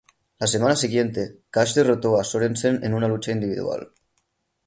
La 0.39 0.47
semana 0.47 0.75
siguiente, 0.75 1.41
Kash 1.51 1.75
derrotó 1.75 2.19
a 2.19 2.23
Sorensen 2.23 2.83
en 2.83 2.95
una 2.95 3.07
lucha 3.07 3.33
individual. 3.33 3.91